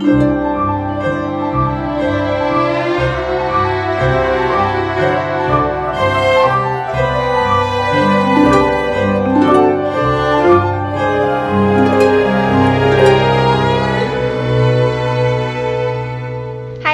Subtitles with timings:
[0.00, 0.06] 嗨，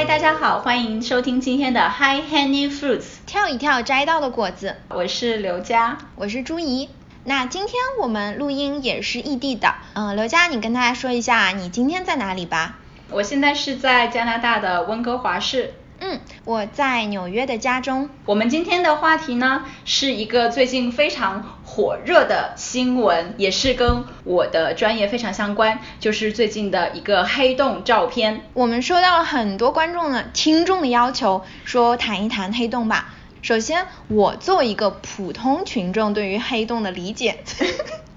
[0.04, 4.74] 大家好，欢迎收听今天的 High Hanging Fruits，跳一跳摘到的果子。
[4.88, 6.88] 我是刘佳，我是朱怡。
[7.22, 12.78] 那今天我们录音也是异地的，嗯、刘佳，你跟大家说一下你今天在哪里吧？
[13.10, 15.74] 我现在是在加拿大的温哥华市。
[15.98, 18.10] 嗯，我在纽约的家中。
[18.26, 28.42] 我们今天的话题呢，是一个最近非常火热的新闻，也是跟我的专业非常相关，就是最近的一个黑洞照片。
[28.52, 33.14] 我们收到了很多观众的听众的要求，说谈一谈黑洞吧。
[33.40, 37.38] 首先，我作为一个普通群众对于黑洞的理解，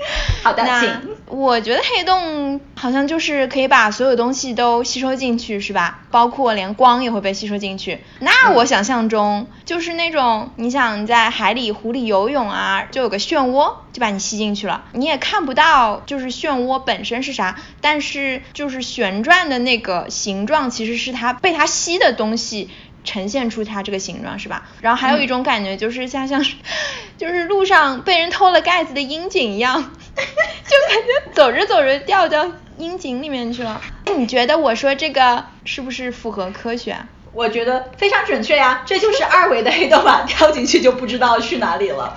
[0.42, 1.16] 好的，那请。
[1.26, 6.00] 我觉得黑洞好像就是可以把所有东西都吸收进去，是吧？
[6.10, 8.00] 包括连光也会被吸收进去。
[8.20, 14.84] 那我想象中就是那种，你想你在海里、湖里游泳啊，就有个漩涡，就把你吸进去了。
[14.92, 22.70] 你也看不到就是漩涡本身是啥，但是就是旋转的那个形状其实是它被它吸的东西。
[23.08, 24.64] 呈现出它这个形状是吧？
[24.82, 26.44] 然后还有一种感觉就是像像，
[27.16, 29.74] 就是路上被人偷了盖子的樱井一样，
[30.14, 33.80] 就感觉走着走着掉到樱井里面去了。
[34.16, 36.96] 你觉得我说这个是不是符合科学？
[37.34, 42.16] 我觉得非常准确呀，这就是二维的黑洞吧， 掉进去就不知道去哪里了。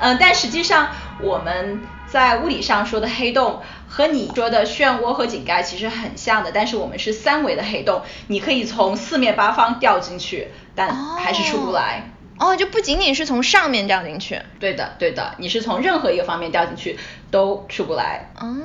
[0.00, 1.80] 嗯，但实际上我们
[2.12, 12.10] 在物理上说的黑洞和你说的漩涡和井盖其实很像的，但是我们是三维的黑洞，你可以从四面八方掉进去，但还是出不来。
[12.56, 14.40] 就不仅仅是从上面掉进去。
[14.58, 16.98] 对的，对的，你是从任何一个方面掉进去
[17.30, 18.30] 都出不来。
[18.40, 18.56] 哦，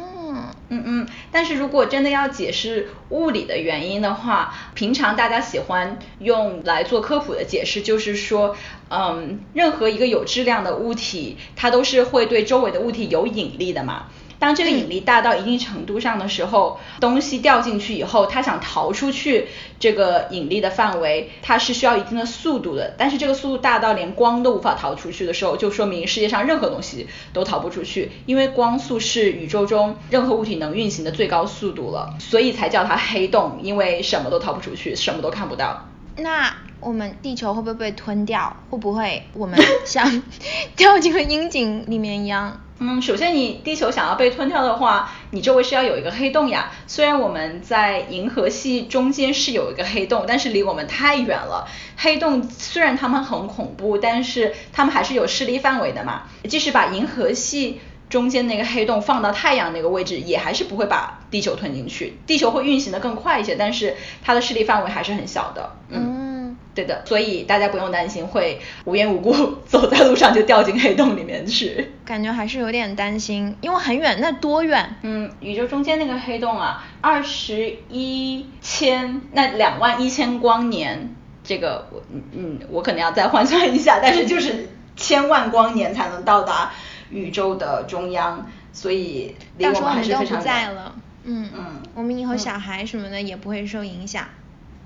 [0.69, 8.55] 嗯嗯，但是如果真的要解释物理的原因的话，平常大家喜欢用来做科普的解释，就是说，
[8.89, 14.07] 嗯，任何一个有质量的物体，它都是会对周围的物体有引力的嘛。
[14.39, 19.47] 当这个引力大到一定程度上的时候，东西掉进去以后，它想逃出去
[19.79, 22.93] 这个引力的范围，它是需要一定的速度的。
[22.97, 35.87] 但是这个速度大到连光都无法逃出去的时候，就说明世界上任何东西都逃不出去，因为光速是宇宙中任何物体能运行的最高速度了，所以才叫它黑洞，因为什么都逃不出去，什么都看不到。
[36.17, 38.55] 那我们地球会不会被吞掉？
[38.69, 40.23] 会不会我们像
[40.75, 42.61] 掉进了阴井里面一样？
[42.77, 46.71] 嗯，首先你地球想要被吞掉的话，你周围是要有一个黑洞呀。
[46.87, 51.67] 虽然我们在银河系中间是有一个黑洞，但是离我们太远了。
[51.95, 56.23] 黑洞虽然它们很恐怖，但是它们还是有势力范围的嘛。
[56.49, 62.17] 即使把银河系中间那个黑洞放到太阳那个位置，也还是不会把地球吞进去。
[62.27, 65.71] 地球会运行的更快一些，但是它的势力范围还是很小的。
[65.89, 66.57] 嗯。
[66.73, 71.93] 对的，所以大家不用担心会无缘无故走在路上就掉进黑洞里面去。
[72.05, 74.95] 感觉还是有点担心，因为很远，那多远？
[75.01, 86.71] 嗯，宇宙中间那个黑洞啊，二十一千，那两万一千光年，这个我嗯我可能要再换算一下，但是就是千万光年才能到达
[87.09, 90.73] 宇宙的中央，所以离我们还是非常远。
[90.73, 94.25] 了，嗯嗯，我们以后小孩什么的也不会受影响。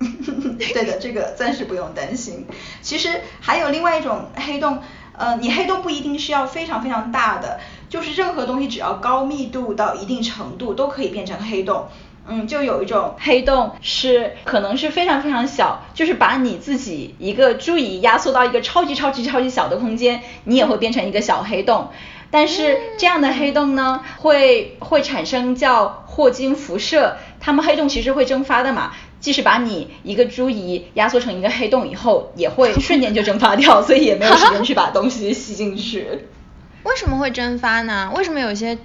[0.00, 2.46] 对的，这个暂时不用担心。
[2.80, 4.82] 其实还有另外一种黑洞，
[5.20, 7.60] 呃，你黑洞不一定是要非常非常大的，
[7.90, 11.88] 就是任何东西只要高密度到一定程度都可以变成黑洞。
[12.26, 21.90] 嗯，就有一种黑洞是可能是非常非常小，就是把你自己一个注意压缩到一个超级超级超级小的空间，你也会变成一个小黑洞。
[22.30, 28.92] 但是这样的黑洞呢，会会产生叫霍金辐射，它们黑洞其实会蒸发的嘛。
[29.20, 36.26] 即使把你一个猪仪压缩成一个黑洞以后，也会瞬间就蒸发掉，所以也没有时间去把东西吸进去。
[36.84, 38.10] 为什么会蒸发呢？
[38.16, 38.78] 为什么有些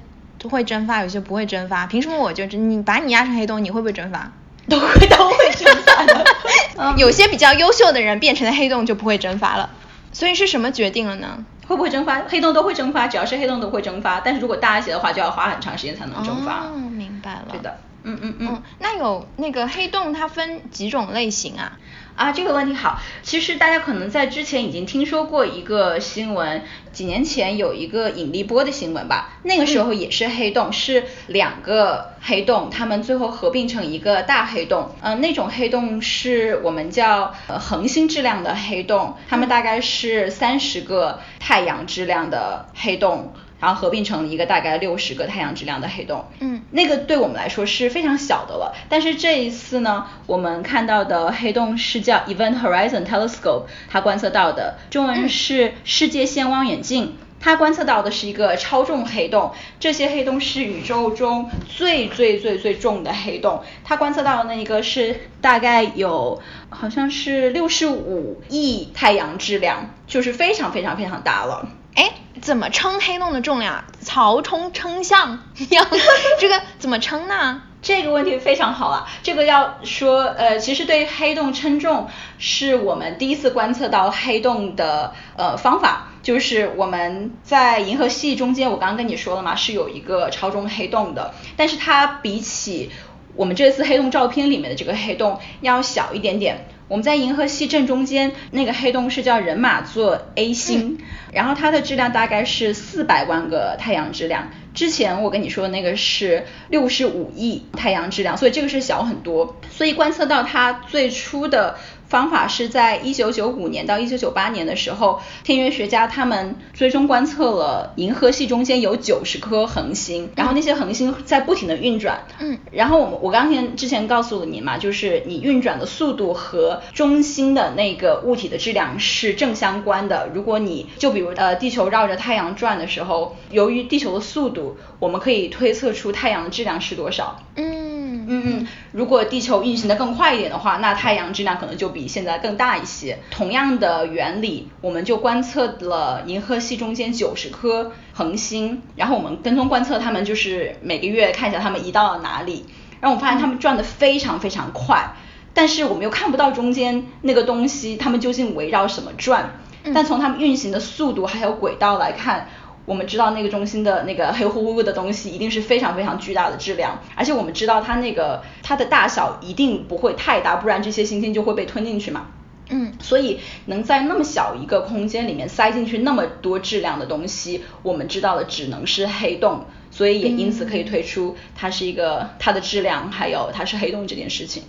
[0.49, 1.87] 会蒸发，有些不会蒸发？
[1.87, 4.31] 凭什么我就你把你压成黑洞，你会不会蒸发？
[4.67, 6.25] 都会都会蒸发的。
[6.97, 9.69] 有些比较优秀的人变成了黑洞就不会蒸发了。
[10.11, 11.45] 所以是什么决定了呢？
[11.67, 12.21] 会不会蒸发？
[12.27, 14.19] 黑洞都会蒸发，只要是黑洞都会蒸发。
[14.19, 16.65] 但是如果大一些的话，就要花很长时间才能蒸发。
[16.65, 17.45] 哦，明白了。
[17.51, 17.77] 对的。
[18.05, 21.77] 嗯嗯嗯，那有那个黑洞它分几种类型啊？
[22.15, 23.01] 啊，这个问题好。
[23.23, 26.63] 其实大家可能在之前已经听说过一个新闻，
[26.93, 29.39] 几年前有一个引力波的新闻吧。
[29.43, 34.95] 那个时候也是黑洞，是两个黑洞，它们最后合并成一个大黑洞。
[35.01, 43.33] 嗯，那种黑洞是我们叫呃恒星质量的黑洞，它们大概是三十个太阳质量的黑洞。
[43.59, 46.25] 然后合并成一个大概六十个太阳质量的黑洞。
[46.39, 48.75] 嗯，那个对我们来说是非常小的了。
[48.89, 57.17] 但是这一次呢，我们看到的黑洞是叫 Event Horizon Telescope，它观测到的中文是世界线望远镜。
[57.37, 63.61] 它观测到的是一个超重黑洞，这些黑洞是宇宙中最最最最重的黑洞。
[63.83, 71.67] 它观测到的那一个是大概有好像是六十五亿太阳质量，就是非常非常非常大了。
[71.95, 72.11] 哎，
[72.41, 73.83] 怎么称黑洞的重量？
[74.01, 75.87] 曹冲称象一样，
[76.39, 77.63] 这个怎么称呢？
[77.81, 82.07] 这个问题非常好啊，这个要说，呃，其实对黑洞称重
[82.39, 92.89] 是我们第一次观测到黑洞的呃方法，就是我们在银河系中间，我刚刚跟你说了嘛，是有一个超重黑洞的，但是它比起
[93.35, 96.67] 我们这次黑洞照片里面的这个黑洞要小一点点。
[96.87, 100.99] 我们在银河系正中间那个黑洞是叫人马座 A 星，
[101.33, 104.49] 然后它的质量大概是四百万个太阳质量。
[104.75, 109.55] 之前我跟你说的那个是六十五亿太阳质量，所以这个是小很多。
[109.71, 111.77] 所以观测到它最初的。
[112.15, 122.23] 方法是在一九九五年到一九九八年的时候，天文学家他们最终观测了银河系中间有九十颗恒星，然后那些恒星在不停的运转。
[122.39, 122.57] 嗯。
[122.71, 130.29] 然后我们我刚才之前告诉了你嘛，就是你运转的速度和中心的那个物体的质量是正相关的。
[130.33, 137.41] 如果你就比如呃地球绕着太阳转的时候，由于地球的速度，我们可以推测出太阳的质量是多少。
[137.55, 138.05] 嗯。
[138.27, 143.19] 嗯嗯，如果地球运行的更快一点的话，那太阳质量可能就比现在更大一些。
[143.31, 152.65] 同样的原理，我们就观测了银河系中间九十颗恒星，然后我们跟踪观测它们，就是每个月看一下它们移到了哪里。
[153.01, 155.13] 然后我发现它们转的非常非常快，
[155.53, 159.59] 但是我们又看不到中间那个东西，它们究竟围绕什么转。
[159.93, 162.49] 但从它们运行的速度还有轨道来看。
[162.85, 172.27] 我们知道那个中心的那个黑乎乎的东西一定是非常非常巨大的质量，而且我们知道它那个它的大小一定不会太大，不然这些星星就会被吞进去嘛。
[172.69, 184.63] 嗯，所以能在那么小一个空间里面塞进去那么多质量的东西，我们知道的只能是黑洞，所以也因此可以推出它是一个它的质量还有它是黑洞这件事情。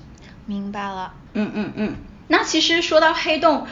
[0.44, 1.12] 明白了。
[1.34, 1.94] 嗯嗯嗯。
[2.28, 3.66] 那其实说到黑洞，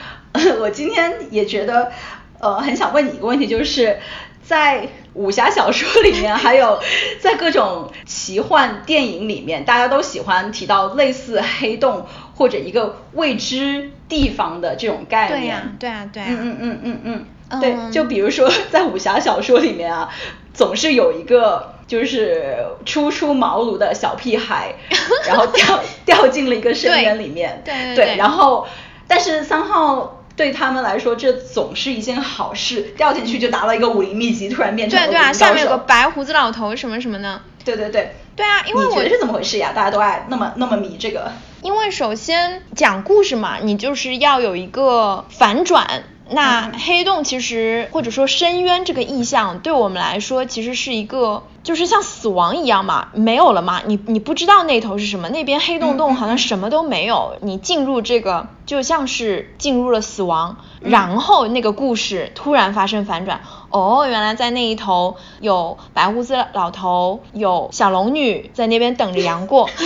[0.61, 1.93] 我今天也觉得
[2.41, 3.99] 呃很想问你一个问题，就是。
[4.45, 6.79] 在武侠小说里面，还有
[7.21, 15.41] 在各种奇幻电影里面，大家都喜欢提到类似黑洞或者一个未知地方的这种概念。
[15.41, 16.29] 对呀，对呀，对呀。
[16.31, 17.61] 嗯嗯嗯嗯嗯。
[17.61, 20.09] 对，就比如说在武侠小说里面啊，
[20.53, 24.75] 总是有一个就是初出茅庐的小屁孩，
[25.29, 27.63] 然后掉掉进了一个深渊里面。
[27.65, 28.17] 对对对。
[28.17, 28.67] 然后，
[29.09, 30.21] 但是三号。
[30.37, 32.93] 对他们来说，这总是一件好事。
[32.97, 37.41] 掉进去就拿到一个武林秘籍，突然变成了对对啊，下面有个白胡子老头什么什么的。
[37.65, 38.17] 对对对。
[38.37, 39.73] 对啊，因为我觉得是怎么回事呀？
[39.73, 41.31] 大家都爱那么那么迷这个。
[41.63, 46.03] 因为首先讲故事嘛，你就是要有一个反转。
[46.31, 63.41] 那黑洞其实或者说深渊这个意象，对我们来说其实是一个，就是像死亡一样嘛，没有了嘛，你你不知道那头是什么，那边黑洞洞好像什么都没有，你进入这个就像是进入了死亡，然后那个故事突然发生反转，
[63.71, 69.69] 哦，原来在那一头有白胡子老头，有小龙女在那边等着杨过。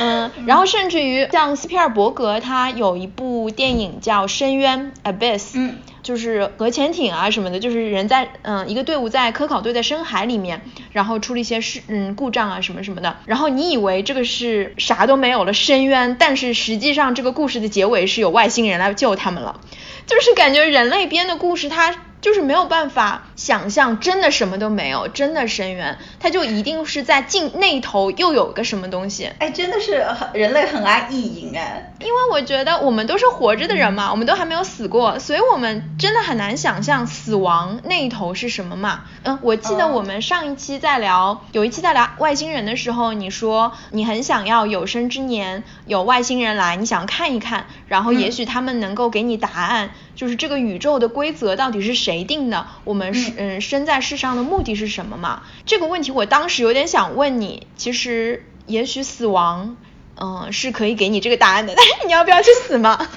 [0.00, 19.60] 嗯，然后甚至于像斯皮尔伯格，他有一部电影叫《深渊》（Abyss），嗯，就是核潜艇啊什么的，就是人在嗯一个队伍在科考队在深海里面，然后出了一些事嗯故障啊什么什么的，然后你以为这个是啥都没有了深渊，但是实际上这个故事的结尾是有外星人来救他们了，
[20.06, 21.94] 就是感觉人类编的故事它。
[22.20, 29.30] 就是没有办法想象，真的什么都没有，真的深渊，它就一定是在尽那头又有个什么东西。
[29.38, 31.92] 哎，真的是人类很爱意淫哎。
[32.00, 39.02] 因为我觉得我们都是活着的人嘛，我们都还没有死过，所以我们真的很难想象死亡那一头是什么嘛。
[39.22, 49.90] 嗯，我记得我们上一期在聊，有一期在聊外星人的时候，你说你很想要有生之年有外星人来，你想看一看，然后也许他们能够给你答案。
[50.20, 52.66] 就是这个宇宙的规则到底是谁定的？
[52.84, 55.44] 我们是嗯生在世上的目的是什么嘛？
[55.64, 59.78] 这个问题我当时有点想问你，其实也许死亡
[60.20, 63.08] 嗯是可以给你这个答案的，但是你要不要去死嘛？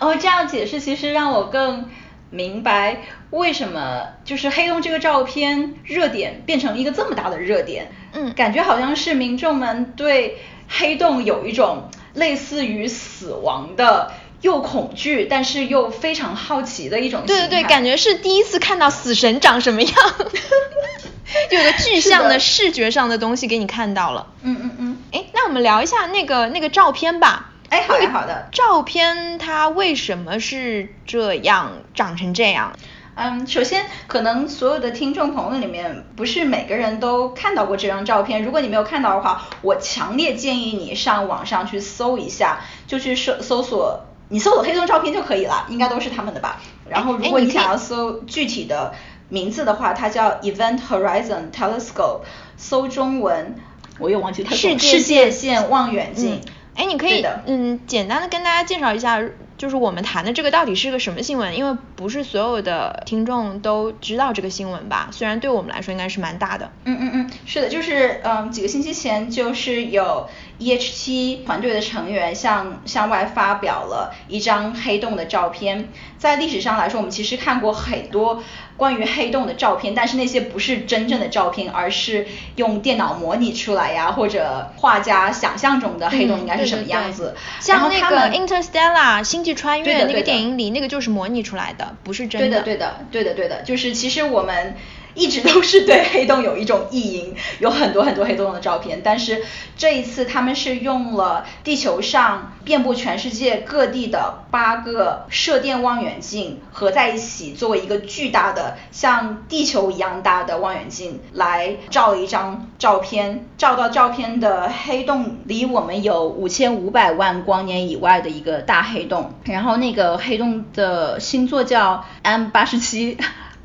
[0.00, 1.88] 哦，这样解释其实让我更
[2.30, 7.92] 明白为什么就是黑洞这个照片热点变成一个这么大的热点。
[8.12, 14.10] 嗯，感觉好像是民众们对黑洞有一种类似于死亡的。
[14.40, 19.92] 又恐惧，但是又非常好奇的一种对对对，感觉是第一次看到死神长什么样，
[21.50, 24.26] 有个具象的视觉上的东西给你看到了。
[24.42, 24.98] 嗯嗯嗯。
[25.12, 27.50] 哎，那我们聊一下那个那个照片吧。
[27.68, 28.48] 哎，好的好的。
[28.52, 32.72] 照片它为什么是这样长成这样？
[33.20, 38.44] 嗯，首先可能所有的听众朋友里面，不是每个人都看到过这张照片。
[38.44, 46.60] 如果你没有看到的话，我强烈建议你上网上去搜一下，就去搜搜索，你搜索黑洞照片就可以了，应该都是他们的吧。
[46.88, 48.94] 然后如果你想要搜具体的
[49.28, 52.20] 名字的话，它叫 Event Horizon Telescope，
[52.56, 53.54] 搜中文
[53.98, 56.40] 我又忘记它世界线望远镜。
[56.74, 59.20] 哎，你可以嗯简单的跟大家介绍一下。
[59.58, 61.54] 就是我们谈的这个到底是个什么新闻？
[61.54, 65.08] 因为不是所有的听众都知道这个新闻吧？
[65.10, 66.70] 虽然对我们来说应该是蛮大的。
[66.84, 75.88] 嗯嗯嗯，是的，就是嗯几个星期前就是有 E H 七团队的成员向向外发表了一张黑洞的照片。
[76.16, 78.42] 在历史上来说，我们其实看过很多。
[78.78, 87.34] 关于黑洞的照片，但是那些不是真正的照片，而是用电脑模拟出来呀，或者画家想象中的黑洞应该是什么样子。
[87.60, 92.62] 像那个 Interstellar 星际穿越那个电影里，那个就是模拟出来的，不是真的。
[92.62, 94.74] 对的，对的，对的，对的，就是其实我们。
[95.18, 99.44] 一直都是对黑洞有一种意淫，有很多很多黑洞的照片，但是
[99.76, 123.18] 这一次他们是用了地球上遍布全世界各地的八个射电望远镜合在一起，作为一个巨大的像地球一样大的望远镜来照一张照片，照到照片的黑洞离我们有五千五百万光年以外的一个大黑洞，然后那个黑洞的星座叫 M 八十七。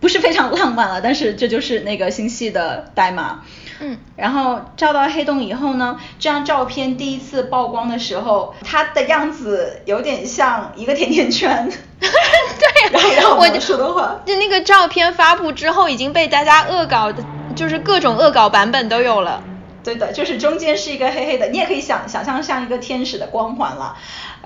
[0.04, 3.40] 不是非常浪漫了，但是这就是那个星系的代码。
[3.80, 11.72] 嗯，然后照到黑洞以后呢，这张照片第一次曝光的时候，它的样子有点像一个甜甜圈。
[12.02, 17.24] 对，然 后然后我说的话，就那个照片发布之后，已经被大家恶搞的，
[17.56, 19.42] 就是各种恶搞版本都有了。
[19.86, 23.98] 对的，就是中间是一个黑黑的，你也可以想想象像一个天使的光环了。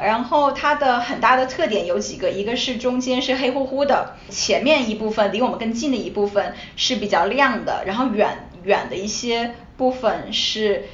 [0.02, 10.86] 然后它的很大的特点有几个，一个是中间是黑乎乎的，前面一部分离我们更近的一部分是比较亮的，然后远远的一些部分是。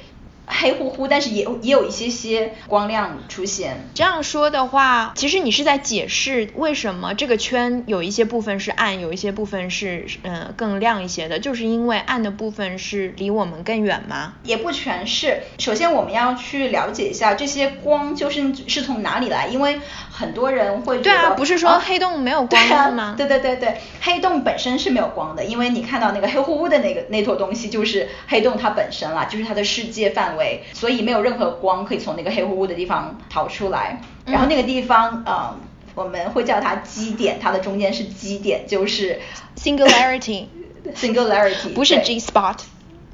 [0.46, 3.88] 黑乎乎，但是也也有一些些光亮出现。
[3.94, 14.34] 这样说的话，其实你是在解释为什么这个圈有一些部分是暗，有一些部分是嗯更亮一些的，就是因为暗的部分是离我们更远吗？
[14.42, 15.40] 也不全是。
[15.58, 23.14] 首先我们要去了解一下这些光就是是从哪里来，因为很多人会，对啊，不是说黑洞没有光吗？
[23.16, 30.33] 对对对对，黑洞本身是没有光的，因为你看到那个黑乎乎的那个那坨东西就是黑洞它本身啦，就是它的世界范围。
[30.36, 34.00] 为，所以没有任何光可以从那个黑乎乎的地方逃出来。
[34.26, 35.60] 然后那个地方，嗯，
[35.94, 39.20] 我们会叫它基点，它的中间是基点，就是
[39.56, 42.58] singularity，singularity， 不是 G spot。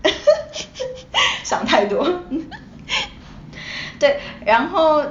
[1.44, 2.22] 想太多。
[3.98, 5.04] 对，然后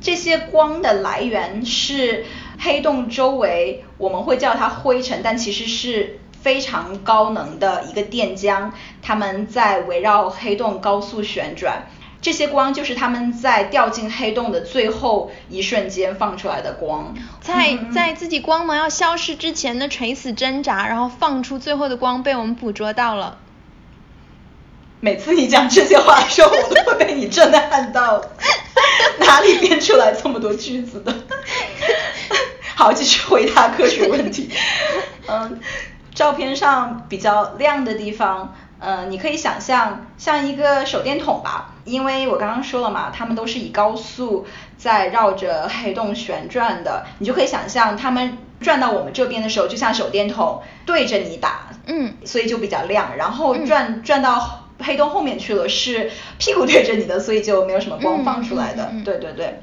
[0.00, 2.26] 这些光的来源是
[2.58, 6.18] 黑洞周围，我们会叫它灰尘，但其实是。
[6.44, 8.70] 非常高能的一个电浆，
[9.00, 11.86] 它们在围绕黑洞高速旋转，
[12.20, 23.38] 这些光就是他们在掉进黑洞的最后一瞬间放出来的光，在在自己光芒要消失之前的垂死挣扎，然后放出最后的光被我们捕捉到了。
[25.00, 28.22] 每次你讲这些话的时候，我都会被你震撼到，
[29.18, 31.14] 哪里编出来这么多句子的？
[32.76, 34.50] 好，继续回答科学问题。
[35.26, 35.58] 嗯。
[36.14, 44.46] 照片上比较亮的地方，嗯，你可以想象像一个手电筒吧，因为我刚刚说了嘛，它们都是以高速
[44.78, 59.60] 在绕着黑洞旋转的，你就可以想象它们转到我们这边的时候，就像手电筒对着你打，嗯，所以就比较亮，然后转转到黑洞后面去了，是屁股对着你的，所以就没有什么光放出来的，对对对。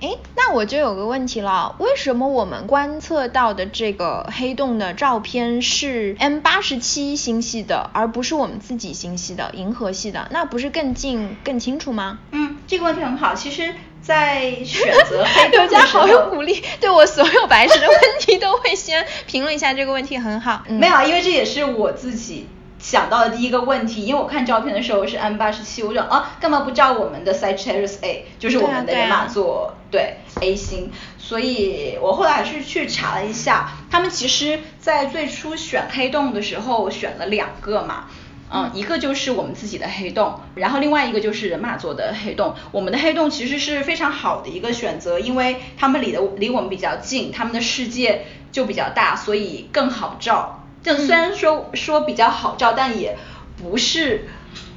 [0.00, 10.28] 哎，那我就有个问题了，为什么我们观测到的这个黑洞的照片是 M 八十七星系的，而不是我们自己星系的银河系的？
[10.30, 12.18] 那不是更近更清楚吗？
[12.32, 13.34] 嗯，这个问题很好。
[13.34, 20.62] 其实，在 选择黑洞的时候，好有鼓励，对我所有白痴的问题都会先评论一下这个问题，很好。
[20.68, 22.46] 嗯没有，因为这也是我自己。
[22.84, 38.04] 想到的第一个问题，因为我看照片的时候是 M 八十七，我说啊，干嘛不照我们的 Sagittarius A，就是我们的人马座对 A 星，所以我后来还是去查了一下，他们其实在最初选黑洞的时候选了两个嘛，
[38.52, 42.54] 嗯，一个就是我们自己的黑洞，然后另外一个就是人马座的黑洞。
[42.70, 50.60] 我们的黑洞其实是非常好的一个选择，因为他们离的离我们比较近，他们的世界就比较大，所以更好照。
[50.84, 53.16] 就虽然说说比较好照，但也
[53.56, 54.28] 不是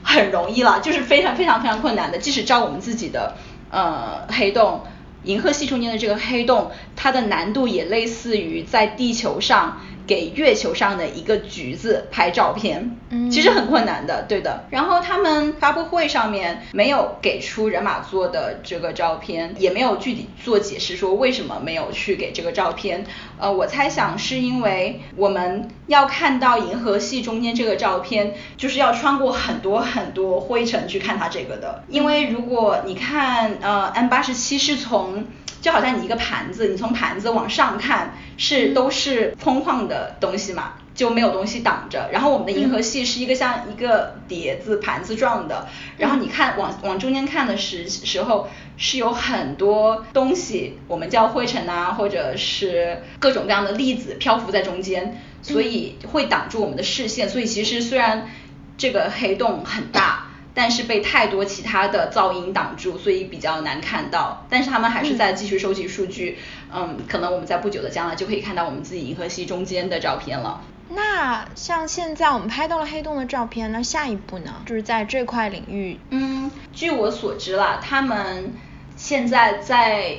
[0.02, 2.18] 很容易了， 就是非常非常非常困难的。
[2.18, 3.36] 即使照我们自己的
[3.70, 4.84] 呃黑洞。
[5.24, 14.64] 银河系中间的这个黑洞，它的难度也类似于在地球上给月球上的一个橘子拍照片，嗯，其实很困难的，对的。
[14.72, 23.06] 然后他们发布会上面没有给出人马座的这个照片，也没有具体做解释说为什么没有去给这个照片。
[23.38, 31.84] 呃，我猜想是因为我们要看到银河系中间这个照片，就是要穿过很多很多灰尘去看它这个的。
[31.90, 35.26] 因为如果你看呃 M 八十七是从
[35.62, 42.10] 就好像你一个盘子，你从盘子往上看是都是空旷的东西嘛，就没有东西挡着。
[42.12, 48.48] 然后我们的银河系是一个像一个碟子盘子状的，然后你看往往中间看的时时候
[48.78, 57.28] 是有很多东西，我们叫灰尘啊，或者是各种各样的粒子漂浮在中间，所以会挡住我们的视线。
[57.28, 58.30] 所以其实虽然
[58.78, 60.27] 这个黑洞很大。
[60.58, 64.44] 但是被太多其他的噪音挡住，所以比较难看到。
[64.50, 66.40] 但是他们还是在继续收集数据，
[66.74, 70.60] 嗯，可能我们在不久的将来就可以看到我们自己银河系中间的照片了。
[70.90, 74.56] 那像现在我们拍到了黑洞的照片，那下一步呢？
[74.66, 78.52] 就是在这块领域，嗯，据我所知啦，他们
[78.96, 80.16] 现在在，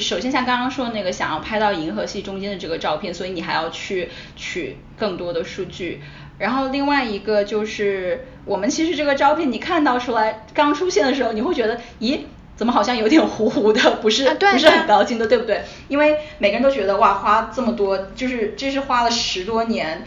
[0.00, 6.00] 首先像刚刚说的那个，想要拍到银河系中间的这个照片，所以你还要去取更多的数据。
[6.38, 12.20] 然后另外一个就是，我们其实这个照片你看到出来刚出现的时候，你会觉得，咦，
[12.56, 15.62] 怎么好像有点糊糊的，不是不是很高清的，对不对？
[15.88, 20.04] 因为每个人都觉得哇，花这么多，就是这是花了十多年，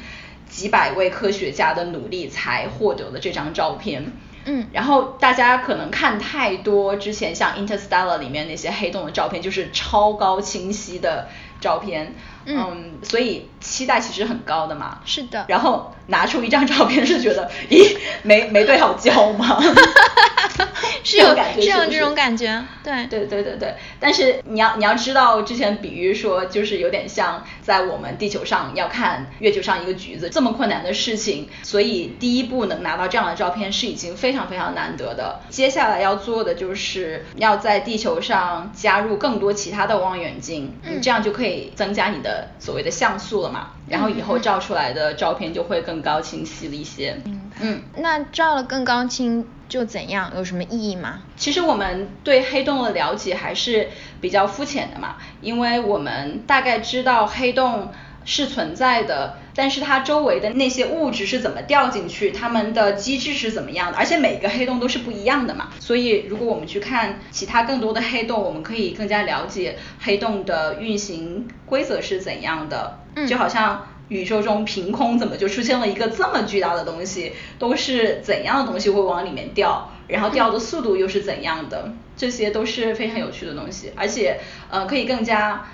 [0.49, 4.11] 几百位科学家的努力才获得的这张照片。
[4.45, 11.27] 嗯，然后大家可能看太多之前像 Interstellar 里面那些黑洞的照片，就是超高清晰的
[11.59, 12.15] 照片。
[12.45, 14.99] 嗯，所以期待其实很高的嘛。
[15.03, 15.45] 是的。
[15.47, 19.59] 然后拿出一张照片是觉得，咦，没没对好焦吗？
[21.03, 23.75] 是有感觉是有这种感觉，对对对对对。
[23.99, 35.41] 但是你要你要知道，之前比喻说，就是有点像在我们地球上要看月球上一个橘子这么困难的事情，所以第一步能拿到这样的照片是已经非常非常难得的。
[35.49, 42.49] 接下来要做的就是要在地球上加入更多其他的望远镜，嗯，这样就可以增加你的。
[42.59, 47.17] 所谓的像素了嘛，然后以后照出来的照片就会更高清晰了一些。
[47.59, 50.31] 嗯，那照了更高清就怎样？
[50.35, 51.21] 有什么意义吗？
[51.37, 53.89] 其实我们对黑洞的了解还是
[54.21, 57.91] 比较肤浅的嘛，因为我们大概知道黑洞。
[58.27, 63.97] 是存在的，但是它周围的那些物质是怎么掉进去，它们的机制是怎么样的？
[63.99, 65.69] 而且每个黑洞都是不一样的嘛。
[65.79, 72.97] 所以如果我们去看其他更多的黑洞，我们可以更加了解黑洞的运行规则是怎样的。
[73.15, 81.93] 嗯，就好像宇宙中凭空怎么就出现了一个这么巨大的东西，都是怎样的东西会往里面掉，然后掉的速度又是怎样的？
[82.17, 84.39] 这些都是非常有趣的东西，而且
[84.69, 85.65] 呃可以更加。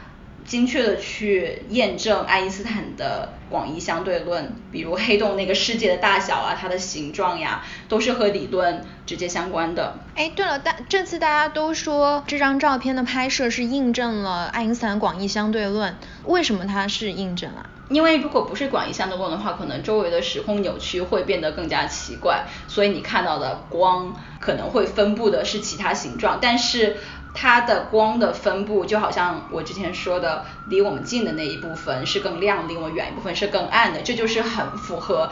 [0.43, 9.99] 精确的去验证爱因斯坦的广义相对论，比如黑洞那个世界的大小啊，它的形状呀，都是和理论直接相关的。
[10.15, 17.69] 哎，对了，大这次大家都说这张照片的拍摄是印证了爱因斯坦广义相对论，为什么它是印证啊？
[17.91, 26.97] 因为如果不是广义相对论的话，可能周围的时空扭曲会变得更加奇怪，所以你看到的光可能会分布的是其他形状，但是。
[27.33, 35.31] 它的光的分布就好像我之前说的，离我们近的那一部分是更亮，离我们远一部分是更暗的，这就是很符合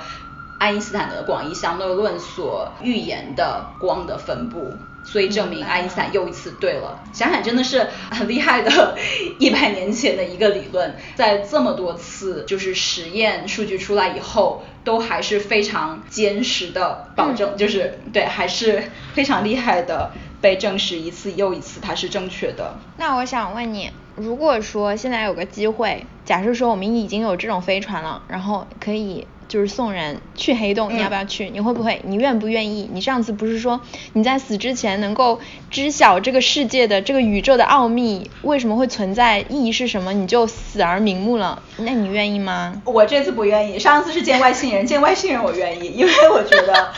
[0.60, 4.78] 爱因斯坦的广义相对论所预言的光的分布，
[5.12, 7.04] 所以证明爱因斯坦又一次对了。
[7.12, 8.96] 想想真的是很厉害的，
[9.40, 20.12] 一百年前的一个理论，在这么多次就是实验数据出来以后，都还是非常坚实的保证，就是对，还是非常厉害的。
[20.42, 22.74] 被证实一次又一次，它是正确的。
[22.96, 31.50] 那我想问你，如果说现在有个机会，假设说我们已经有这种飞船了，然后可以就是送人去黑洞，你要不要去？
[31.50, 32.02] 你会不会？
[32.06, 32.90] 你愿不愿意？
[32.94, 33.82] 你上次不是说
[34.14, 40.14] 你在死之前能够知晓这个世界的这个宇宙的奥秘，为什么会存在，意义是什么？
[40.14, 41.62] 你就死而瞑目了？
[41.78, 42.82] 那你愿意吗？
[42.86, 46.94] 我这次不愿意，上次是见外星人，见外星人我愿意，因为我觉得。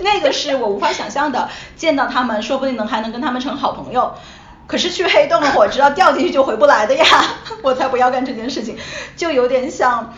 [0.00, 4.12] 那个是我无法想象的，见到他们，说不定能还能跟他们成好朋友。
[4.66, 7.04] 可是去黑洞的我知道掉进去就回不来的呀，
[7.62, 8.76] 我才不要干这件事情。
[9.14, 10.14] 就有点像，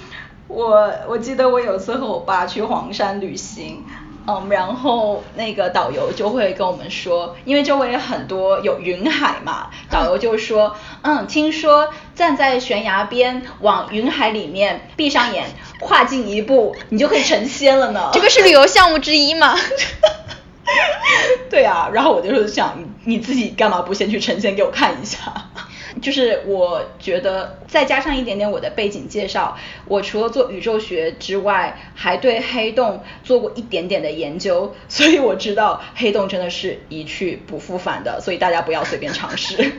[0.48, 3.84] 我我记得我有次和我爸去黄山旅行。
[4.28, 15.46] 嗯，然后那个导游就会跟我们说，因为周围很多有云海嘛， 导游就说，嗯，听说站在悬崖边往云海里面闭上眼，
[15.78, 18.10] 跨进一步，你就可以成仙了呢。
[18.14, 19.54] 这个是旅游项目之一吗？
[21.48, 25.18] 对啊，然后我就是想，你自己干嘛不先去成仙给我看一下？
[26.02, 29.56] 就是我觉得再加上一点点我的背景介绍，
[29.86, 39.72] 我除了做宇宙学之外，还对黑洞做过一点点的研究，所以我知道黑洞真的是一去不复返的，所以大家不要随便尝试。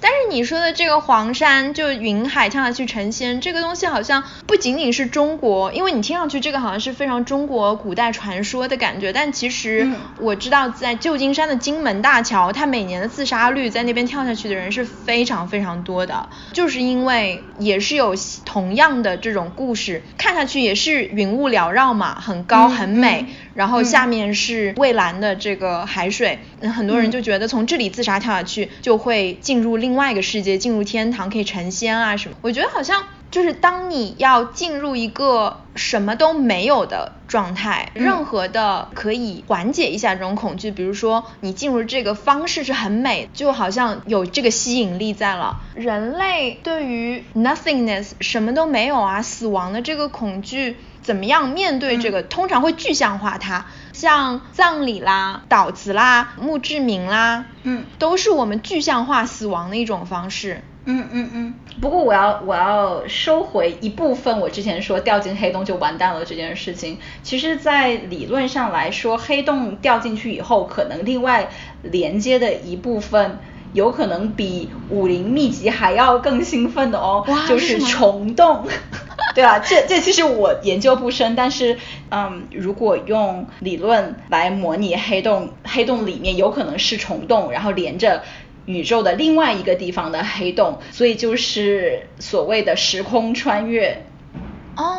[0.00, 23.26] 但是你说的这个黄山就云海跳下去成仙这个东西，好像不仅仅是中国，因为你听上去这个好像是非常中国古代传说的感觉，但其实我知道在旧金山的金门大桥，它每年的自杀率在那边跳下去的人是非常非常多的，就是因为也是有同样的这种故事，看下去也是云雾缭绕嘛，很高很美。
[23.58, 26.38] 然后下面是蔚蓝的这个海水，
[26.72, 32.36] 很多人就觉得从这里自杀跳下去就会进入另外一个世界，进入天堂可以成仙啊什么。
[32.40, 45.62] 我觉得好像就是当你要进入一个什么都没有的状态，任何的可以缓解一下这种恐惧，比如说你进入这个方式是很美，就好像有这个吸引力在了。
[45.74, 50.76] 人类对于 nothingness 什么都没有啊，死亡的这个恐惧。
[51.08, 52.22] 怎么样面对这个？
[52.22, 60.62] 通常会具象化它，像葬礼啦、悼词啦、墓志铭啦，嗯，都是我们具象化死亡的一种方式。
[60.84, 61.54] 嗯嗯嗯。
[61.80, 66.98] 不过我要我要收回一部分我之前说掉进黑洞就完蛋了这件事情。
[67.22, 71.48] 其实，在理论上来说，黑洞掉进去以后，可能另外
[71.80, 73.38] 连接的一部分，
[73.72, 78.66] 有可能比武林秘籍还要更兴奋的哦，就是虫洞。
[79.38, 81.78] 对啊，这这其实我研究不深，但是
[82.10, 88.24] 嗯，如果用理论来模拟黑洞，黑洞里面有可能是虫洞，然后连着
[88.66, 94.02] 宇宙的另外一个地方的黑洞，所以就是所谓的时空穿越。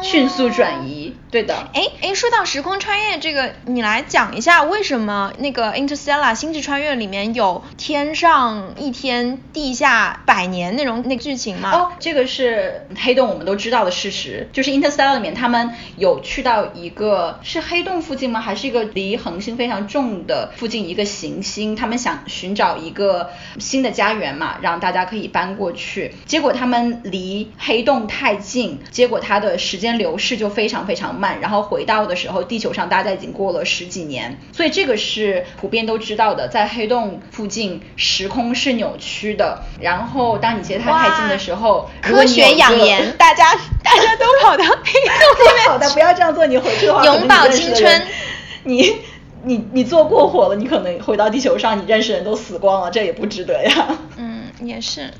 [0.02, 1.56] 迅速转移，对的。
[1.74, 11.72] 哎哎，说到时空穿越这个，你来讲一下为什么那个 Interstellar 星际穿越里面有天上一天，地下百年那种那个剧情吗？
[11.72, 18.42] 哦，这个是黑洞我们都知道的事实，就是 Interstellar 里面他们有去到一个是黑洞附近吗？
[18.42, 21.76] 还是一个离恒星非常重的附近一个行星？
[21.76, 26.16] 他们想寻找一个新的家园嘛，让大家可以搬过去。
[26.26, 29.60] 结果他们离黑洞太近，结果它的。
[29.60, 39.62] 时间流逝就非常非常慢，然后回到的时候，地球上大概已经过了十几年，所以这个是普遍都知道的，在黑洞附近时空是扭曲的。
[39.82, 43.54] 然后当你离它太近的时候，科学养颜，大家
[43.84, 48.02] 大家都跑到黑洞 好的，不要这样做，你回去的话，永葆青春。
[48.64, 48.96] 你
[49.44, 53.88] 你你做过火了，你可能回到地球上，你认识人都死光了，这也不值得呀。
[54.18, 55.12] 嗯，也是。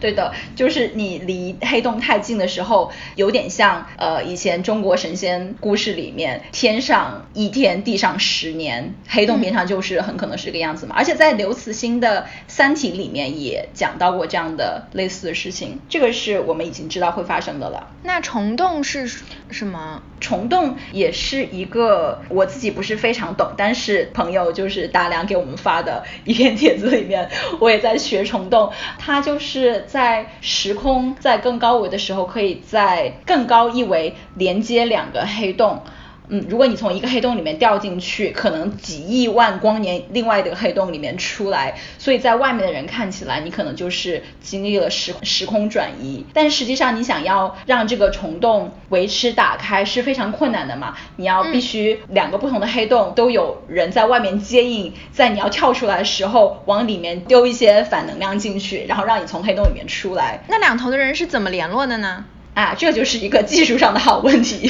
[0.00, 10.94] 对的，就是你离黑洞太近的时候，有点像呃以前中国神仙故事里面，天上一天，地上十年，黑洞边上就是很可能是这个样子嘛。
[10.96, 17.88] 而且在刘慈欣的《三体》里面也讲到过这样的类似的事情，这个是我们已经知道会发生的了。
[18.02, 19.06] 那虫洞是
[19.50, 20.02] 什么？
[20.28, 29.86] 虫洞也是一个我自己不是非常懂，但是朋友就是大梁给我们发的一篇帖子里面，我也在学虫洞，它就是。
[29.86, 35.82] 在时空在更高维的时候，可以在更高一维连接两个黑洞。
[36.28, 46.24] 嗯，如果你从一个黑洞里面掉进去，可能几亿万光年另外一个黑洞里面出来，所以在外面的人看起来，你可能就是经历了时时空转移。
[46.34, 50.94] 但实际上，你想要让这个虫洞维持打开是非常困难的嘛？
[51.16, 60.40] 你要必须两个不同的黑洞都有人在外面接应，在你要跳出来的时候，往里面丢一些反能量进去，然后让你从黑洞里面出来。
[60.48, 62.24] 那两头的人是怎么联络的呢？
[62.54, 64.68] 啊，这就是一个技术上的好问题，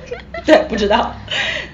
[0.44, 1.14] 对，不知道，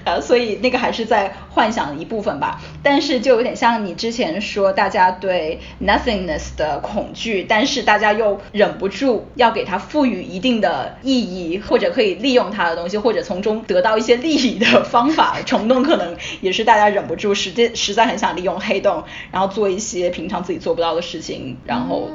[0.05, 2.61] 呃，所以那个还是在幻想一部分吧。
[2.81, 15.37] 但是就有点像你之前说，大家对 nothingness 的恐惧，但是大家又忍不住要给它赋予一定的意义，或者可以利用它的东西，或者从中得到一些利益的方法。
[15.45, 22.09] 虫洞可能也是大家忍不住，实际实在很想利用黑洞，然后做一些平常自己做不到的事情，然后。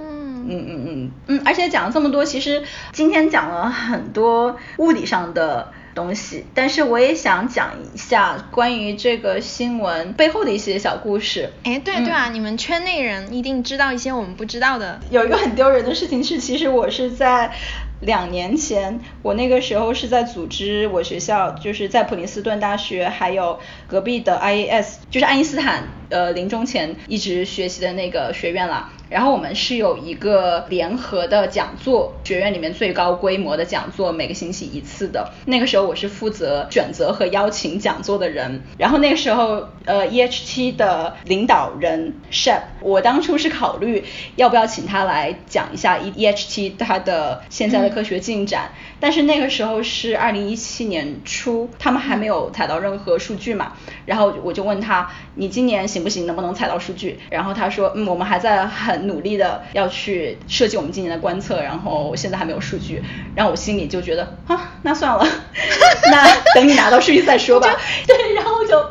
[0.48, 11.50] 嗯嗯嗯嗯，而且讲了这么多，其实今天讲了很多物理上的东西，但是我也想讲一下关于这个新闻背后的一些小故事。
[11.64, 15.00] 哎，对对啊，你们圈内人一定知道一些我们不知道的。
[15.10, 17.52] 有一个很丢人的事情是，其实我是在
[18.00, 28.90] 两年前，我那个时候是在组织我学校，就是在普林斯顿大学，还有隔壁的 IAS，就是爱因斯坦，呃，临终前一直学习的那个学院啦。
[29.12, 35.30] 然后我们是有一个联合的讲座，学院里面最高规模的讲座，每个星期一次的。
[35.44, 38.62] 那个时候我是负责选择和邀请讲座的人。
[38.78, 44.02] 然后那个时候，呃，EHT 的领导人 Shep，我当初是考虑
[44.36, 48.70] 要不要请他来讲一下 EH7 它的现在的科学进展。
[48.98, 53.72] 但是那个时候是二零一七年初，他们还没有采到任何数据嘛。
[54.06, 56.24] 然后我就问他，你今年行不行？
[56.24, 57.18] 能不能采到数据？
[57.28, 63.02] 然后他说，嗯，我们还在很努力的要去设计我们今年的观测，然后现在还没有数据。
[63.34, 65.26] 然后我心里就觉得，啊，那算了，
[66.10, 67.68] 那等你拿到数据再说吧。
[68.06, 68.84] 对，然后就，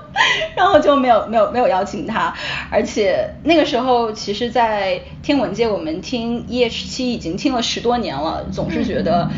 [0.55, 2.33] 然后就没有没有没有邀请他。
[2.69, 9.29] 而且那个时候，其实，在天文界，我们听 E H 七已经听了十多年了，总是觉得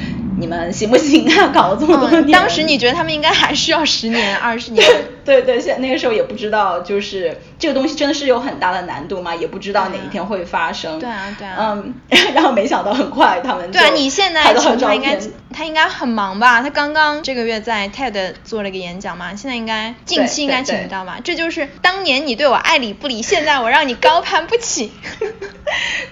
[0.44, 1.48] 你们行不行啊？
[1.56, 2.32] 搞了这么多 年。
[2.32, 4.86] 当时你觉得他们应该还需要十年、二十年？
[5.24, 11.00] 对对，现那个时候也不知道，就是这个东西真的是有很大的难度嘛，也不知道哪一天会发生。
[11.00, 11.56] 对啊，对啊。
[11.58, 11.94] 嗯，
[12.36, 15.18] 然后没想到很快他们对啊，你现在他应该
[15.54, 16.62] 他应该很忙吧？
[16.62, 21.20] 他刚刚这个月在 TED 做了一个演讲嘛，现在应该近期应该请得到吧？
[21.24, 24.92] 这就是当年你对我爱理不理，现在我让你高攀不起。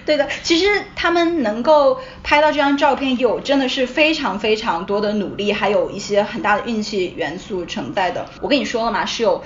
[0.04, 8.26] 对的，其实他们能够拍到这张照片，有真的是非常非常多的努力，还有一些很大的运气元素存在的。
[8.40, 9.42] 我跟你说了嘛，是有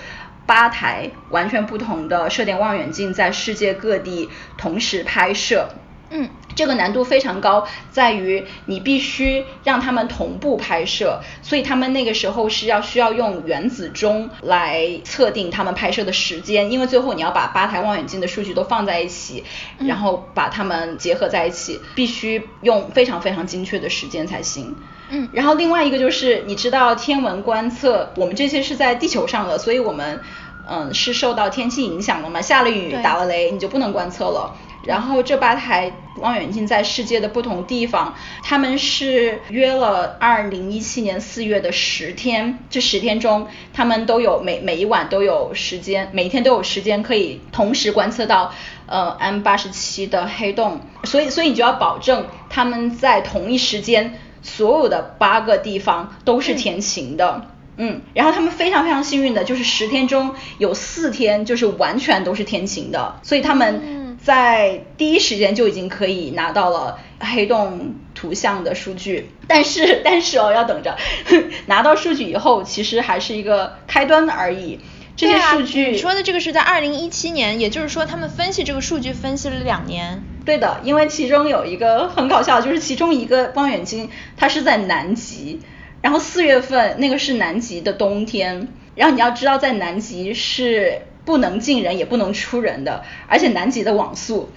[0.46, 5.68] 八台完全不同的射电望远镜在世界各地同时拍摄。
[6.10, 19.42] 嗯，这个难度非常高，在于你必须让他们同步拍摄，所以他们那个时候是要需要用原子钟来测定他们拍摄的时间，因为最后你要把八台望远镜的数据都放在一起，
[19.78, 24.76] 然后把它们结合在一起，必须用非常非常精确的时间才行。
[25.08, 30.20] 嗯，然后另外一个就是，你知道天文观测，我们这些是在地球上的，所以我们
[30.68, 34.56] 嗯是受到天气影响的嘛，下了雨打了雷，你就不能观测了。
[34.86, 48.54] 然后这八台望远镜在世界的不同地方，他们是约了二零一七年四月的十天，这十天中，他们都有每每一晚都有时间，每一天都有时间可以同时观测到
[48.86, 57.42] 呃 M 八十七的黑洞，所以所以你就要保证他们在同一时间，所有的八个地方都是天晴的，
[57.76, 64.05] 嗯，然后他们非常非常幸运的就是十天中有四天就是完全都是天晴的，所以他们。
[64.26, 70.96] 在第一时间就已经可以拿到了黑洞图像的数据，但是 但是哦，要等着
[71.66, 74.80] 拿到数据以后，其实还是一个开端而已。
[75.14, 80.20] 这些数据你说的这个是在二零一七年，也就是说他们分析这个数据分析了两年。
[80.44, 85.60] 对的，因为其中有一个很搞笑，就是其中一个望远镜它是在南极，
[86.02, 91.02] 然后四月份那个是南极的冬天，然后你要知道在南极是。
[91.26, 94.48] 不能进人也不能出人的，而且南极的网速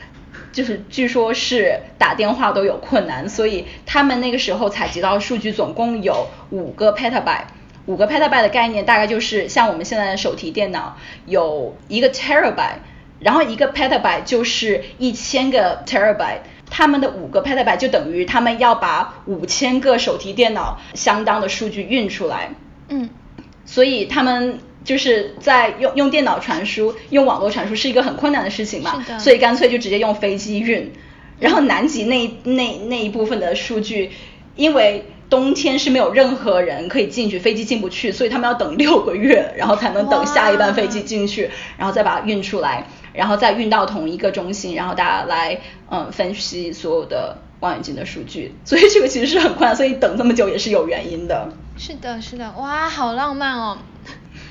[0.53, 7.45] 就是据说是打电话都有困难，所以他们那个时候采集到数据总共有五个 petabyte，
[7.87, 12.77] 五个 petabyte 的概念大概就是像我们现在的手提电脑有一个 terabyte，
[13.19, 22.51] 然后一个 petabyte 就是一千个 terabyte，他们的五个 petabyte 就等于他们要把五千个手提电脑相当的数据运出来，
[22.89, 23.09] 嗯，
[23.65, 24.59] 所以他们。
[24.89, 30.91] 就是在用用电脑传输，用网络传输是一个很困难的事情嘛，所以干脆就直接用飞机运。
[31.39, 34.09] 然后南极那那那一部分的数据，
[34.55, 45.59] 因为冬天是没有任何人可以进去，飞机进不去，所以他们要等六个月，然后才能等下一班飞机进去，然后再把它运出来，然后再运到同一个中心，然后大家来
[45.91, 48.55] 嗯分析所有的望远镜的数据。
[48.65, 51.47] 所以这个其实是很快，所以等这么久也是有原因的。
[51.77, 53.77] 是的，是的，哇，好浪漫哦。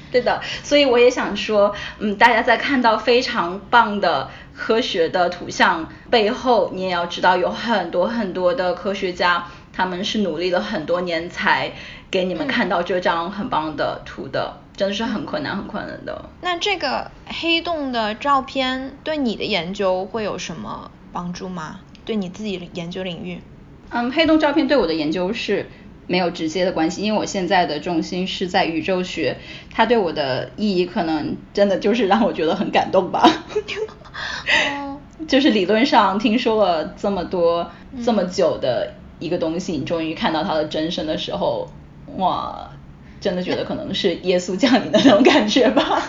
[0.12, 11.73] 对的，所以我也想说，嗯，大家在看到非常棒的科学的图像背后，你也要知道有很多很多的科学家，他们是努力了很多年才
[12.11, 16.25] 给你们看到这张很棒的图的，真的是很困难很困难的。
[16.40, 21.81] 那这个黑洞的照片对你的研究会有什么帮助吗？
[22.05, 23.42] 对你自己的研究领域？
[23.90, 25.68] 嗯，黑洞照片对我的研究是。
[26.09, 29.37] 没有直接的关系，因为我现在的重心是在宇宙学，
[29.73, 33.31] 它对我的意义可能真的就是让我觉得很感动吧。
[35.29, 37.71] 就是理论上听说了这么多
[38.05, 41.68] 这么久的一个东西，你终于看到它的真身的时候，
[42.16, 42.71] 哇，
[43.21, 46.03] 真的觉得可能是耶稣降临的那种感觉吧。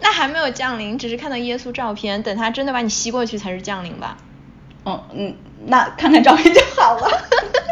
[0.00, 4.16] 那还没有降临，只是看到耶稣照片，等他真的把你吸过去才是降临吧。
[4.84, 5.34] 嗯嗯，
[5.66, 7.08] 那看看照片就好了。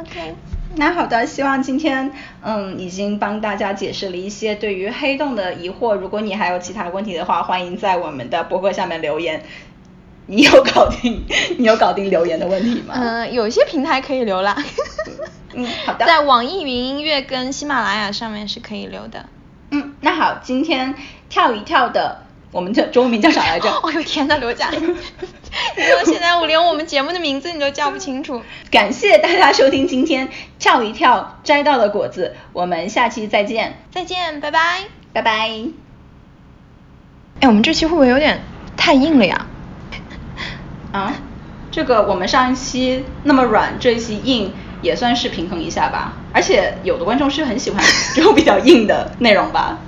[0.00, 0.34] OK，
[0.76, 5.94] 那好的，希望今天嗯已经帮大家解释了一些对于黑洞的疑惑。
[5.94, 9.42] 如果你还有其他问题的话，欢迎在我们的博客下面留言。
[10.28, 11.24] 你有搞定
[11.56, 12.94] 你有搞定留言的问题吗？
[12.98, 14.56] 嗯、有一些平台可以留啦。
[15.54, 16.04] 嗯， 好的。
[16.04, 19.26] 在网易云音乐跟喜马拉雅上面是可以留的。
[19.70, 20.94] 嗯，那好，今天
[21.28, 23.70] 跳一跳的，我们的中文名叫啥来着？
[23.84, 24.68] 哦呦天呐，刘佳，
[25.76, 28.42] 你说现在我连我们节目的名字你都叫不清楚。
[28.70, 34.84] 感谢大家收听今天跳一跳摘到的果子，我们下期再见，再见，拜拜。
[35.12, 35.50] 拜拜。
[37.40, 38.42] 哎，我们这期会不会有点
[38.76, 39.46] 太硬了呀？
[40.92, 41.14] 啊，
[41.70, 46.12] 这个我们上一期那么软，这一期硬也算是平衡一下吧。
[46.32, 47.82] 而且有的观众是很喜欢
[48.14, 49.78] 这种比较硬的内容吧。